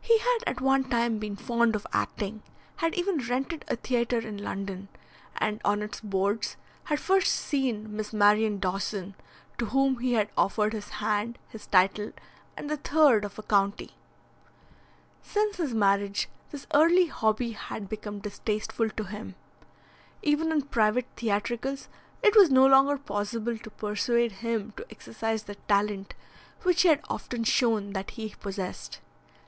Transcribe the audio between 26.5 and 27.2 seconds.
which he had